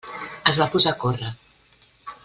[0.51, 1.31] Es va posar a córrer.